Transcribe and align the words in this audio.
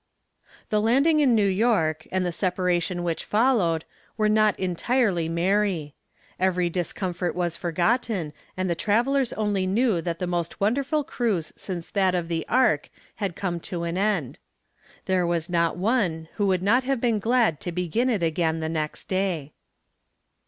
The 0.71 0.81
landing 0.81 1.19
in 1.19 1.35
New 1.35 1.45
York 1.45 2.07
and 2.11 2.25
the 2.25 2.31
separation 2.31 3.03
which 3.03 3.23
followed 3.23 3.85
were 4.17 4.29
not 4.29 4.59
entirely 4.59 5.29
merry. 5.29 5.93
Every 6.39 6.71
discomfort 6.71 7.35
was 7.35 7.55
forgotten 7.55 8.33
and 8.57 8.67
the 8.67 8.73
travelers 8.73 9.31
only 9.33 9.67
knew 9.67 10.01
that 10.01 10.17
the 10.17 10.25
most 10.25 10.59
wonderful 10.59 11.03
cruise 11.03 11.53
since 11.55 11.91
that 11.91 12.15
of 12.15 12.29
the 12.29 12.47
ark 12.47 12.89
had 13.17 13.35
come 13.35 13.59
to 13.59 13.83
an 13.83 13.95
end. 13.95 14.39
There 15.05 15.27
was 15.27 15.51
not 15.51 15.77
one 15.77 16.29
who 16.37 16.47
would 16.47 16.63
not 16.63 16.83
have 16.83 16.99
been 16.99 17.19
glad 17.19 17.59
to 17.59 17.71
begin 17.71 18.09
it 18.09 18.23
again 18.23 18.59
the 18.59 18.69
next 18.69 19.07
day. 19.07 19.53